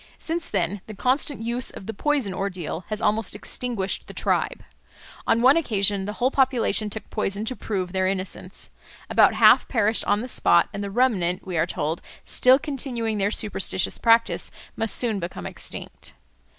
Since 0.17 0.49
then 0.49 0.81
the 0.87 0.95
constant 0.95 1.43
use 1.43 1.69
of 1.69 1.85
the 1.85 1.93
poison 1.93 2.33
ordeal 2.33 2.85
has 2.87 3.03
almost 3.03 3.35
extinguished 3.35 4.07
the 4.07 4.15
tribe. 4.15 4.63
On 5.27 5.43
one 5.43 5.57
occasion 5.57 6.05
the 6.05 6.13
whole 6.13 6.31
population 6.31 6.89
took 6.89 7.07
poison 7.11 7.45
to 7.45 7.55
prove 7.55 7.91
their 7.91 8.07
innocence. 8.07 8.71
About 9.11 9.35
half 9.35 9.67
perished 9.67 10.03
on 10.05 10.21
the 10.21 10.27
spot, 10.27 10.69
and 10.73 10.83
the 10.83 10.89
remnant, 10.89 11.45
we 11.45 11.55
are 11.55 11.67
told, 11.67 12.01
still 12.25 12.57
continuing 12.57 13.19
their 13.19 13.29
superstitious 13.29 13.99
practice, 13.99 14.49
must 14.75 14.95
soon 14.95 15.19
become 15.19 15.45
extinct. 15.45 16.13